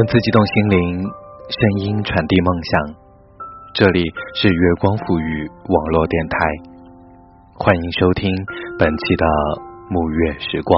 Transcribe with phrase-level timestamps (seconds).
[0.00, 2.94] 文字激动心灵，声音传递梦想。
[3.74, 4.02] 这里
[4.32, 6.38] 是月光赋予网络电台，
[7.58, 8.32] 欢迎收听
[8.78, 9.26] 本期的
[9.92, 10.72] 沐月时光。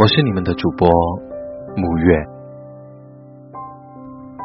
[0.00, 0.90] 我是你们的主播
[1.78, 2.18] 沐月，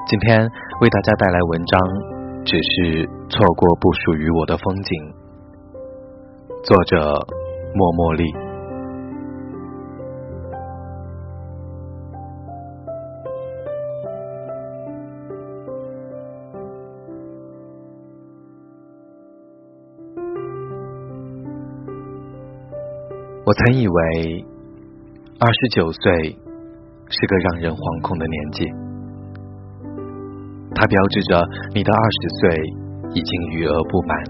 [0.05, 0.37] 今天
[0.81, 1.81] 为大家带来文章，
[2.45, 4.91] 只是错过不属于我的风景。
[6.61, 7.25] 作者：
[7.73, 8.40] 默默丽。
[23.51, 24.45] 我曾以为
[25.37, 26.31] 二十九岁
[27.09, 28.63] 是个让人惶恐的年纪，
[30.71, 31.43] 它标志着
[31.75, 32.47] 你的二十岁
[33.11, 34.23] 已经余额不满，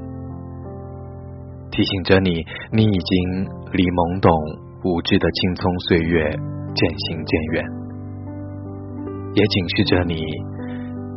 [1.69, 2.41] 提醒着你
[2.73, 3.45] 你已经
[3.77, 4.33] 离懵懂
[4.89, 6.25] 无知的青葱岁月
[6.73, 7.61] 渐行渐远，
[9.37, 10.17] 也警示着你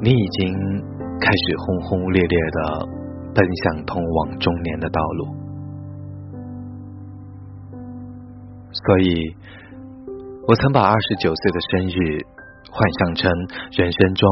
[0.05, 0.53] 你已经
[1.25, 2.85] 开始轰轰烈烈的
[3.33, 5.44] 奔向通往中年的道路。
[8.75, 9.37] 所以，
[10.49, 12.21] 我曾把二十九岁的生日
[12.71, 13.31] 幻想成
[13.79, 14.29] 人生中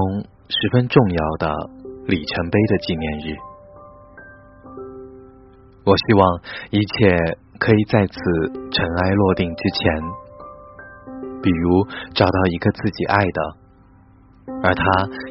[0.48, 1.54] 十分重要的
[2.06, 3.36] 里程碑的纪念日。
[5.84, 6.40] 我希望
[6.70, 8.14] 一切可以在此
[8.70, 10.02] 尘埃落定之前，
[11.42, 11.84] 比如
[12.14, 13.40] 找到一个自己爱的，
[14.64, 14.84] 而他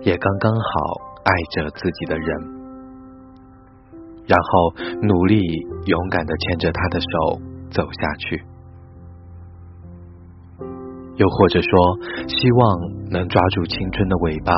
[0.03, 0.61] 也刚刚好
[1.23, 2.27] 爱着自己的人，
[4.27, 5.39] 然后努力
[5.85, 8.41] 勇敢的牵着他的手走下去。
[11.21, 11.69] 又或者说，
[12.27, 12.79] 希望
[13.11, 14.53] 能抓住青春的尾巴，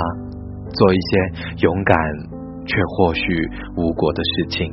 [0.71, 1.19] 做一些
[1.59, 1.97] 勇敢
[2.65, 3.21] 却或许
[3.75, 4.71] 无果的事情。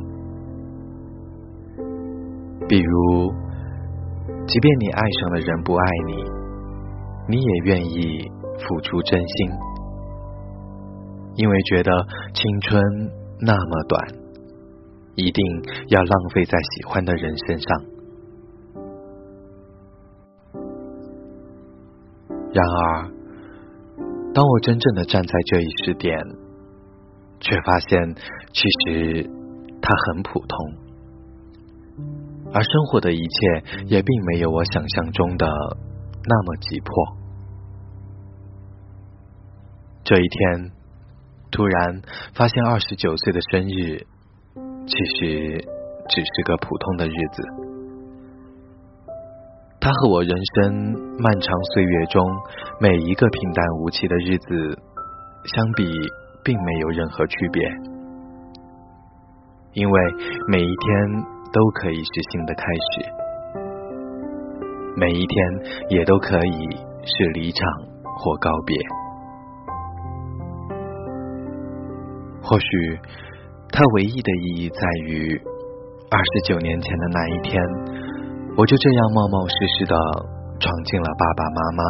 [2.68, 3.32] 比如，
[4.46, 6.14] 即便你爱上的人不爱你，
[7.28, 9.50] 你也愿意付出真心，
[11.34, 11.90] 因为觉得
[12.32, 12.80] 青春
[13.40, 14.06] 那么短，
[15.16, 15.44] 一定
[15.88, 17.89] 要浪费在喜欢的人身上。
[22.52, 23.10] 然而，
[24.34, 26.18] 当我真正的站在这一时点，
[27.40, 28.14] 却发现
[28.52, 29.30] 其实
[29.80, 30.58] 它很普通，
[32.52, 36.88] 而生活的一切也并没有我想象中的那么急迫。
[40.02, 40.72] 这一天，
[41.52, 42.02] 突然
[42.34, 44.06] 发现二十九岁的生日，
[44.86, 45.64] 其实
[46.08, 47.69] 只是个普通的日子。
[49.82, 50.74] 它和我人生
[51.18, 52.22] 漫长岁月中
[52.80, 54.78] 每一个平淡无奇的日子
[55.46, 55.90] 相比，
[56.44, 57.66] 并没有任何区别，
[59.72, 60.00] 因为
[60.48, 63.10] 每一天都可以是新的开始，
[64.96, 65.38] 每一天
[65.88, 66.68] 也都可以
[67.02, 67.66] 是离场
[68.18, 68.76] 或告别。
[72.42, 73.00] 或许，
[73.72, 75.40] 它唯一的意义在于
[76.10, 78.09] 二十九年前的那一天。
[78.60, 79.96] 我就这样冒冒失失的
[80.60, 81.82] 闯进了爸爸妈妈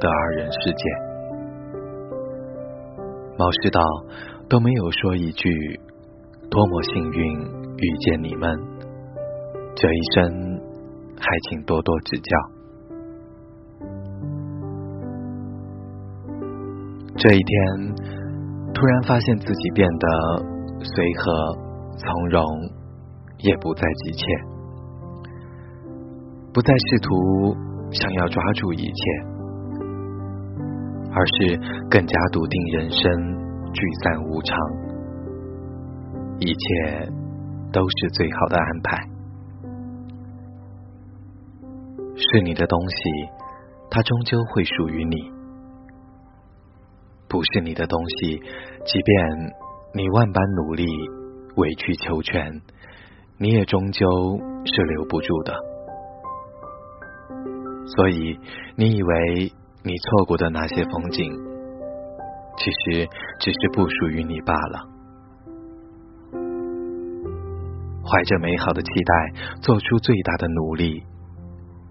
[0.00, 0.82] 的二人世界，
[3.36, 3.82] 毛师道
[4.48, 5.50] 都没有说一句
[6.50, 7.38] 多么幸运
[7.76, 8.58] 遇见你们，
[9.76, 10.32] 这一生
[11.20, 12.30] 还请多多指教。
[17.18, 17.94] 这一天，
[18.72, 20.08] 突然发现自己变得
[20.82, 21.54] 随和
[21.98, 22.42] 从容，
[23.40, 24.24] 也不再急切。
[26.52, 27.56] 不再试图
[27.92, 29.02] 想要抓住一切，
[31.12, 31.56] 而是
[31.90, 33.00] 更加笃定人生
[33.72, 34.58] 聚散无常，
[36.40, 37.08] 一切
[37.72, 39.08] 都是最好的安排。
[42.16, 42.96] 是你的东西，
[43.90, 45.30] 它终究会属于你；
[47.28, 48.40] 不是你的东西，
[48.84, 49.54] 即便
[49.94, 50.84] 你万般努力、
[51.56, 52.60] 委曲求全，
[53.38, 54.04] 你也终究
[54.64, 55.54] 是留不住的。
[57.96, 58.38] 所以，
[58.76, 59.52] 你以为
[59.82, 61.32] 你错过的那些风景，
[62.58, 63.08] 其实
[63.40, 64.84] 只是不属于你罢了。
[68.04, 71.02] 怀着美好的期待，做出最大的努力，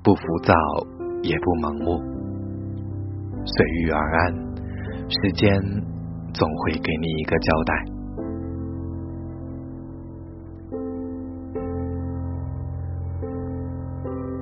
[0.03, 0.53] 不浮躁
[1.23, 1.99] 也不盲目，
[3.45, 4.33] 随遇而安，
[5.09, 5.59] 时间
[6.33, 7.85] 总会给你一个交代。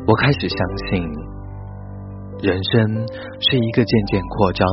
[0.08, 1.25] 我开始相信。
[2.46, 3.08] 人生
[3.50, 4.68] 是一个渐渐扩张，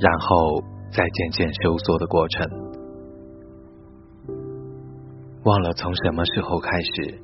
[0.00, 2.48] 然后再渐渐收缩的过程。
[5.44, 7.20] 忘了从什么时候开始，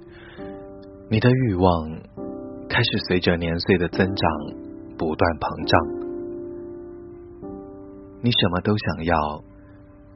[1.09, 1.89] 你的欲望
[2.69, 4.31] 开始随着年岁的增长
[4.99, 5.81] 不断膨胀，
[8.21, 9.43] 你什么都想要，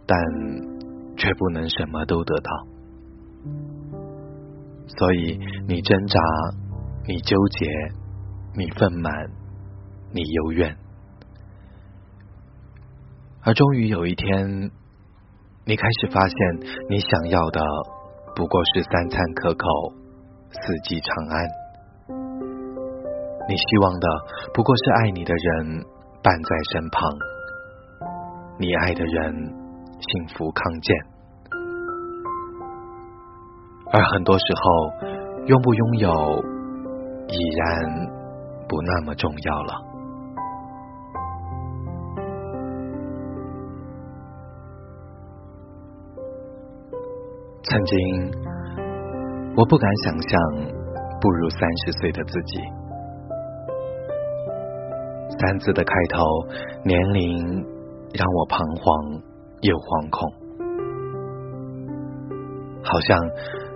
[0.05, 0.19] 但
[1.17, 2.51] 却不能什么都得到，
[4.99, 6.21] 所以你挣扎，
[7.09, 7.67] 你纠结，
[8.53, 9.13] 你愤满，
[10.13, 10.77] 你幽怨，
[13.45, 14.71] 而终于有一天，
[15.65, 16.37] 你开始发现，
[16.89, 17.61] 你想要的
[18.35, 19.67] 不过是三餐可口，
[20.51, 21.47] 四季长安；
[23.49, 24.09] 你希望的
[24.53, 25.85] 不过是爱你的人
[26.21, 27.09] 伴在身旁。
[28.59, 30.97] 你爱的人幸福康健，
[33.93, 36.45] 而很多时候，拥不拥有
[37.29, 38.20] 已然
[38.71, 39.75] 不那么重要了。
[47.65, 47.99] 曾经，
[49.57, 50.41] 我不敢想象
[51.21, 52.61] 步入三十岁的自己，
[55.41, 56.23] 三字的开头，
[56.85, 57.81] 年龄。
[58.13, 59.23] 让我彷徨
[59.61, 60.19] 又惶恐，
[62.83, 63.17] 好像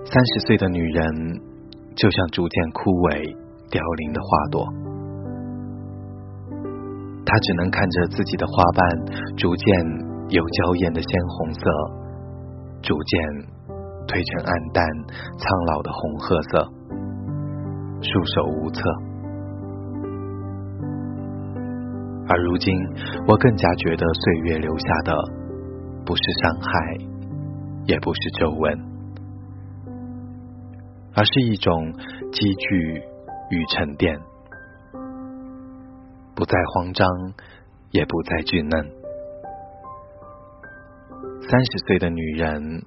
[0.05, 1.41] 三十岁的女人
[1.94, 3.31] 就像逐渐枯萎
[3.70, 4.67] 凋零的花朵，
[7.26, 8.87] 他只能看着自己的花瓣
[9.37, 9.67] 逐渐
[10.29, 11.61] 由娇艳的鲜红色，
[12.82, 13.21] 逐渐
[14.06, 14.85] 褪成暗淡
[15.38, 16.69] 苍老的红褐色，
[18.03, 18.81] 束手无策。
[22.26, 22.75] 而如今，
[23.27, 25.15] 我更加觉得岁月留下的
[26.06, 26.70] 不是伤害，
[27.87, 28.79] 也不是皱纹，
[31.15, 31.93] 而是一种
[32.32, 33.03] 积聚
[33.50, 34.19] 与沉淀，
[36.34, 37.08] 不再慌张，
[37.90, 38.90] 也不再稚嫩。
[41.48, 42.84] 三十岁的女人，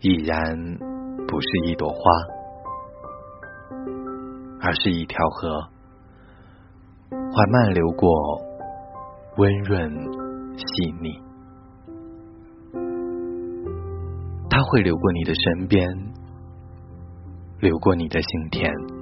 [0.00, 0.36] 已然
[1.26, 2.00] 不是一朵花，
[4.60, 5.68] 而是一条河。
[7.10, 8.10] 缓慢流过，
[9.38, 9.90] 温润
[10.56, 11.18] 细腻，
[14.50, 15.88] 它会流过你的身边，
[17.60, 19.01] 流过你的心田。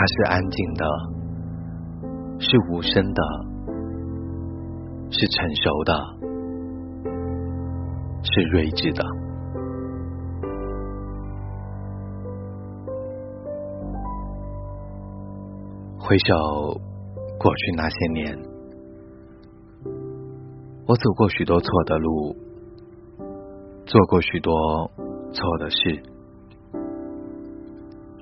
[0.00, 0.84] 它是安静的，
[2.38, 3.22] 是无声的，
[5.10, 5.92] 是成熟的，
[8.22, 9.04] 是睿智的。
[15.98, 16.34] 回首
[17.38, 18.38] 过去那些年，
[20.86, 22.34] 我走过许多错的路，
[23.84, 24.54] 做过许多
[25.30, 26.02] 错的事，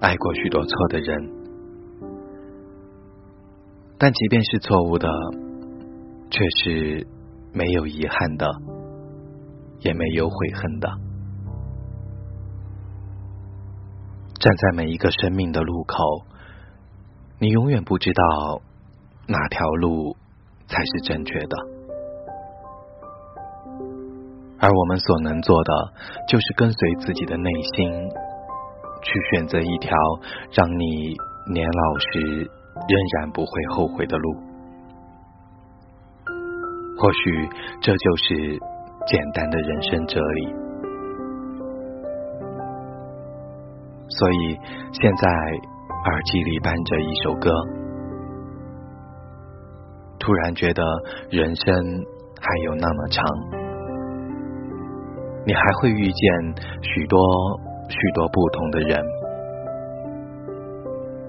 [0.00, 1.37] 爱过许多错的人。
[3.98, 5.08] 但即便是错误的，
[6.30, 7.06] 却是
[7.52, 8.48] 没有遗憾的，
[9.80, 10.88] 也没有悔恨的。
[14.38, 15.96] 站在每一个生命的路口。
[17.40, 18.60] 你永远不知道
[19.28, 20.16] 哪条路
[20.66, 21.56] 才是正确的，
[24.58, 25.72] 而我们所能做的，
[26.28, 27.92] 就是跟随自己的内心，
[29.02, 29.96] 去选择一条
[30.50, 31.16] 让你
[31.52, 32.50] 年老时
[32.86, 34.36] 仍然不会后悔的路。
[37.00, 37.48] 或许
[37.80, 38.58] 这就是
[39.06, 40.54] 简单的人生哲理。
[44.08, 44.58] 所以
[44.92, 45.28] 现在。
[45.98, 47.50] 耳机里伴着一首歌，
[50.20, 50.82] 突然觉得
[51.28, 51.74] 人生
[52.40, 53.26] 还有那么长，
[55.44, 57.18] 你还会遇见许多
[57.88, 59.04] 许多不同的人，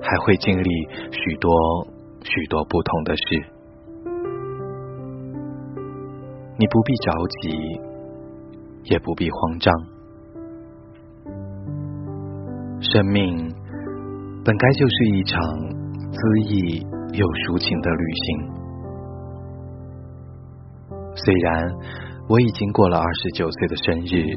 [0.01, 0.69] 还会经历
[1.11, 1.51] 许多
[2.23, 3.23] 许多不同的事，
[6.57, 7.49] 你不必着急，
[8.83, 9.73] 也不必慌张，
[12.81, 13.53] 生命。
[14.45, 16.81] 本该就是一场恣意
[17.13, 18.25] 又抒情的旅行。
[21.13, 21.69] 虽然
[22.29, 24.33] 我已经过了二十九岁的生日，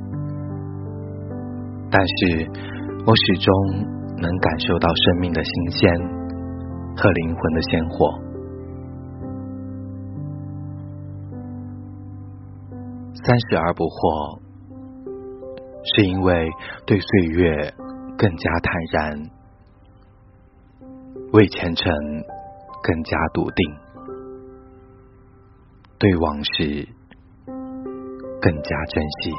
[1.89, 2.51] 但是
[3.07, 3.47] 我始终
[4.23, 5.93] 能感受到生命的新鲜
[6.97, 8.19] 和灵魂的鲜活。
[13.25, 14.41] 三十而不惑，
[15.95, 16.49] 是因为
[16.87, 17.75] 对岁月
[18.17, 19.31] 更加坦然。
[21.33, 21.93] 为前程
[22.83, 23.75] 更加笃定，
[25.99, 26.87] 对往事
[28.41, 29.33] 更加珍惜。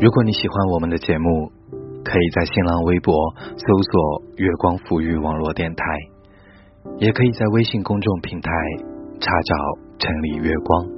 [0.00, 1.52] 如果你喜欢我们的节目，
[2.02, 3.12] 可以在新浪微博
[3.52, 5.84] 搜索“月光抚育网络电台”，
[6.96, 8.50] 也可以在微信公众平台
[9.20, 9.52] 查找
[10.00, 10.88] “城里月光”，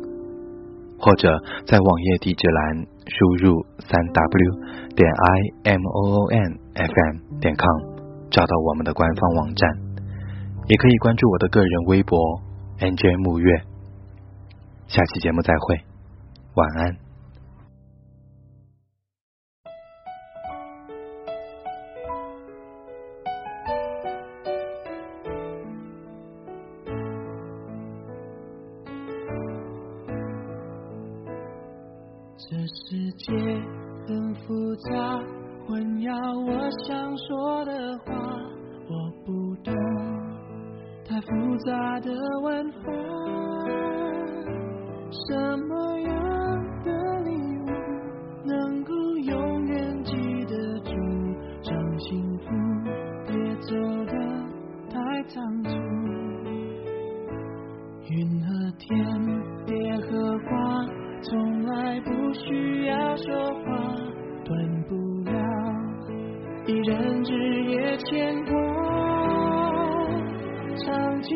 [1.02, 1.34] 或者
[1.66, 9.68] 在网页地址栏输入“三 w 点 i m o o n f m 点 com”，找到我们的官方网站。
[10.68, 12.16] 也可以关注我的个人微博
[12.78, 13.62] “nj 木月”。
[14.86, 15.82] 下期节目再会，
[16.54, 17.11] 晚安。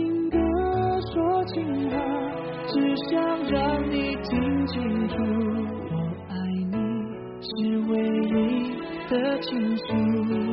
[0.07, 0.39] 情歌
[1.13, 1.97] 说情话
[2.69, 3.21] 只想
[3.51, 5.17] 让你听清楚
[5.91, 5.97] 我
[6.29, 6.35] 爱
[6.71, 6.77] 你
[7.43, 7.51] 是
[7.91, 8.31] 唯一
[9.11, 10.46] 的倾诉。